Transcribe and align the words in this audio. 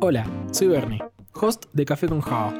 Hola, 0.00 0.26
soy 0.52 0.68
Bernie, 0.68 1.02
host 1.34 1.66
de 1.72 1.84
Café 1.84 2.08
con 2.08 2.20
Java. 2.20 2.54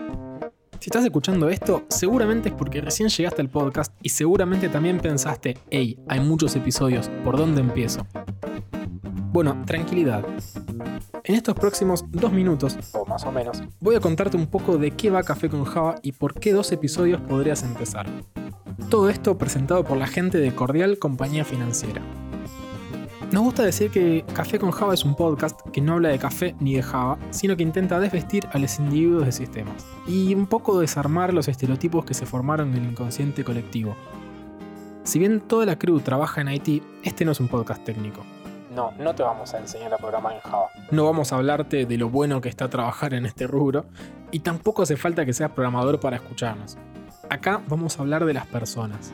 Si 0.81 0.91
estás 0.91 1.05
escuchando 1.05 1.49
esto, 1.49 1.85
seguramente 1.89 2.51
es 2.51 2.55
porque 2.55 2.81
recién 2.81 3.09
llegaste 3.09 3.43
al 3.43 3.49
podcast 3.49 3.93
y 4.03 4.11
seguramente 4.11 4.69
también 4.69 4.99
pensaste, 4.99 5.57
hey, 5.71 5.99
hay 6.09 6.21
muchos 6.21 6.55
episodios, 6.57 7.09
¿por 7.25 7.37
dónde 7.37 7.61
empiezo? 7.61 8.07
Bueno, 9.33 9.63
tranquilidad. 9.67 10.25
En 11.25 11.35
estos 11.35 11.55
próximos 11.55 12.05
dos 12.11 12.33
minutos, 12.33 12.79
o 12.93 13.05
más 13.05 13.25
o 13.25 13.33
menos, 13.33 13.63
voy 13.81 13.97
a 13.97 14.01
contarte 14.01 14.37
un 14.37 14.47
poco 14.47 14.79
de 14.79 14.93
qué 14.93 15.11
va 15.11 15.23
Café 15.23 15.49
con 15.49 15.65
Java 15.65 15.97
y 16.03 16.13
por 16.13 16.35
qué 16.35 16.53
dos 16.53 16.71
episodios 16.73 17.21
podrías 17.21 17.63
empezar. 17.63 18.07
Todo 18.89 19.09
esto 19.09 19.37
presentado 19.37 19.85
por 19.85 19.97
la 19.97 20.07
gente 20.07 20.39
de 20.39 20.55
Cordial 20.55 20.99
Compañía 20.99 21.45
Financiera. 21.45 22.03
Nos 23.37 23.45
gusta 23.45 23.65
decir 23.65 23.91
que 23.91 24.25
Café 24.33 24.59
con 24.59 24.71
Java 24.71 24.95
es 24.95 25.05
un 25.05 25.15
podcast 25.15 25.61
que 25.71 25.83
no 25.83 25.93
habla 25.93 26.09
de 26.09 26.19
café 26.19 26.57
ni 26.59 26.75
de 26.77 26.83
Java, 26.83 27.19
sino 27.29 27.55
que 27.55 27.63
intenta 27.63 28.01
desvestir 28.01 28.49
a 28.51 28.59
los 28.59 28.79
individuos 28.79 29.27
de 29.27 29.33
sistemas 29.33 29.85
y 30.07 30.35
un 30.35 30.47
poco 30.47 30.81
desarmar 30.81 31.35
los 31.35 31.47
estereotipos 31.47 32.07
que 32.07 32.15
se 32.15 32.25
formaron 32.25 32.71
en 32.71 32.83
el 32.83 32.93
inconsciente 32.93 33.45
colectivo. 33.45 33.95
Si 35.05 35.19
bien 35.19 35.43
toda 35.43 35.67
la 35.67 35.79
crew 35.79 36.01
trabaja 36.01 36.41
en 36.41 36.49
IT, 36.49 36.83
este 37.03 37.27
no 37.27 37.33
es 37.33 37.41
un 37.41 37.49
podcast 37.49 37.85
técnico. 37.85 38.25
No, 38.75 38.93
no 38.99 39.15
te 39.15 39.23
vamos 39.23 39.53
a 39.53 39.59
enseñar 39.59 39.93
a 39.93 39.99
programar 39.99 40.33
en 40.33 40.41
Java. 40.41 40.71
No 40.91 41.05
vamos 41.05 41.31
a 41.35 41.37
hablarte 41.37 41.85
de 41.85 41.99
lo 41.99 42.09
bueno 42.09 42.41
que 42.41 42.49
está 42.49 42.71
trabajar 42.71 43.13
en 43.13 43.27
este 43.27 43.47
rubro 43.47 43.85
y 44.31 44.39
tampoco 44.39 44.81
hace 44.81 44.97
falta 44.97 45.27
que 45.27 45.35
seas 45.35 45.51
programador 45.51 46.01
para 46.01 46.17
escucharnos. 46.17 46.79
Acá 47.29 47.61
vamos 47.69 47.99
a 47.99 48.03
hablar 48.03 48.25
de 48.25 48.33
las 48.33 48.47
personas. 48.47 49.13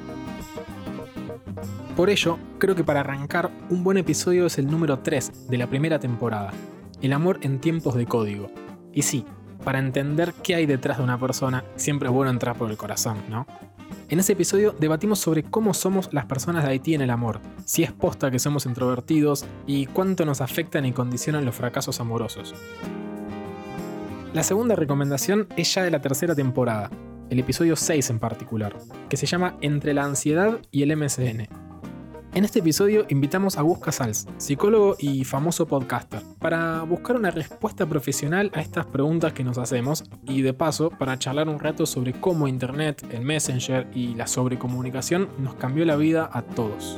Por 1.96 2.08
ello, 2.08 2.38
creo 2.58 2.74
que 2.74 2.84
para 2.84 3.00
arrancar, 3.00 3.50
un 3.68 3.84
buen 3.84 3.98
episodio 3.98 4.46
es 4.46 4.56
el 4.56 4.66
número 4.66 5.00
3 5.00 5.48
de 5.50 5.58
la 5.58 5.68
primera 5.68 5.98
temporada, 5.98 6.52
El 7.02 7.12
amor 7.12 7.38
en 7.42 7.60
tiempos 7.60 7.94
de 7.94 8.06
código. 8.06 8.50
Y 8.94 9.02
sí, 9.02 9.26
para 9.62 9.78
entender 9.78 10.32
qué 10.42 10.54
hay 10.54 10.64
detrás 10.64 10.98
de 10.98 11.04
una 11.04 11.20
persona, 11.20 11.64
siempre 11.76 12.08
es 12.08 12.14
bueno 12.14 12.30
entrar 12.30 12.56
por 12.56 12.70
el 12.70 12.78
corazón, 12.78 13.18
¿no? 13.28 13.46
En 14.08 14.20
ese 14.20 14.32
episodio 14.32 14.74
debatimos 14.78 15.18
sobre 15.18 15.42
cómo 15.42 15.74
somos 15.74 16.08
las 16.12 16.24
personas 16.24 16.64
de 16.64 16.70
Haití 16.70 16.94
en 16.94 17.02
el 17.02 17.10
amor, 17.10 17.40
si 17.66 17.82
es 17.82 17.92
posta 17.92 18.30
que 18.30 18.38
somos 18.38 18.64
introvertidos 18.64 19.44
y 19.66 19.84
cuánto 19.84 20.24
nos 20.24 20.40
afectan 20.40 20.86
y 20.86 20.92
condicionan 20.92 21.44
los 21.44 21.54
fracasos 21.54 22.00
amorosos. 22.00 22.54
La 24.32 24.42
segunda 24.42 24.76
recomendación 24.76 25.46
es 25.56 25.74
ya 25.74 25.82
de 25.82 25.90
la 25.90 26.00
tercera 26.00 26.34
temporada, 26.34 26.90
el 27.28 27.38
episodio 27.38 27.76
6 27.76 28.10
en 28.10 28.18
particular, 28.18 28.76
que 29.10 29.18
se 29.18 29.26
llama 29.26 29.56
Entre 29.60 29.92
la 29.92 30.04
ansiedad 30.04 30.58
y 30.70 30.82
el 30.82 30.96
MSN. 30.96 31.61
En 32.34 32.46
este 32.46 32.60
episodio 32.60 33.04
invitamos 33.10 33.58
a 33.58 33.62
Gus 33.62 33.78
Casals, 33.78 34.26
psicólogo 34.38 34.96
y 34.98 35.22
famoso 35.24 35.66
podcaster, 35.66 36.22
para 36.38 36.80
buscar 36.80 37.16
una 37.16 37.30
respuesta 37.30 37.84
profesional 37.84 38.50
a 38.54 38.62
estas 38.62 38.86
preguntas 38.86 39.34
que 39.34 39.44
nos 39.44 39.58
hacemos 39.58 40.04
y 40.24 40.40
de 40.40 40.54
paso 40.54 40.88
para 40.88 41.18
charlar 41.18 41.50
un 41.50 41.58
rato 41.60 41.84
sobre 41.84 42.14
cómo 42.14 42.48
Internet, 42.48 43.06
el 43.10 43.20
Messenger 43.20 43.86
y 43.94 44.14
la 44.14 44.26
sobrecomunicación 44.26 45.28
nos 45.40 45.56
cambió 45.56 45.84
la 45.84 45.96
vida 45.96 46.30
a 46.32 46.40
todos. 46.40 46.96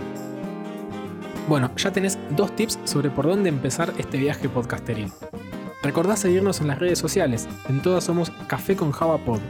Bueno, 1.48 1.68
ya 1.76 1.92
tenés 1.92 2.16
dos 2.36 2.54
tips 2.54 2.78
sobre 2.84 3.10
por 3.10 3.26
dónde 3.26 3.48
empezar 3.48 3.92
este 3.98 4.18
viaje 4.18 4.48
podcasteril. 4.48 5.10
Recordá 5.82 6.14
seguirnos 6.14 6.60
en 6.60 6.68
las 6.68 6.78
redes 6.78 7.00
sociales, 7.00 7.48
en 7.68 7.82
todas 7.82 8.04
somos 8.04 8.30
Café 8.46 8.76
con 8.76 8.92
Java 8.92 9.18
Pod. 9.18 9.40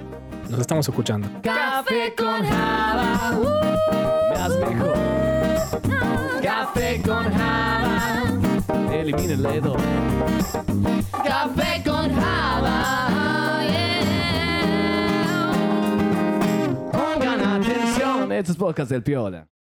Nos 0.48 0.60
estamos 0.60 0.88
escuchando. 0.88 1.28
Café 1.42 2.14
con 2.16 2.42
Java, 2.42 3.38
uh, 3.38 4.13
elimina 9.14 9.34
el 9.34 9.42
dedo. 9.42 9.76
Café 11.24 11.82
con 11.84 12.14
Java, 12.14 13.62
yeah. 13.66 15.52
Pongan 16.92 17.40
atención, 17.62 18.32
estos 18.32 18.50
es 18.50 18.56
podcast 18.56 18.90
del 18.90 19.02
Piola. 19.02 19.46